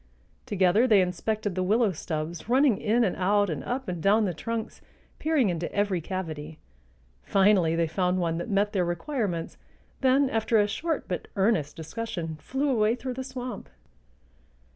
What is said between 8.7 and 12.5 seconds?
their requirements, then, after a short but earnest discussion,